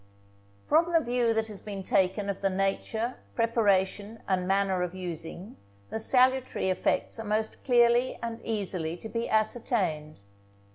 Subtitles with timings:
[0.65, 5.57] From the view that has been taken of the nature, preparation, and manner of using,
[5.91, 10.19] the salutary effects are most clearly and easily to be ascertained.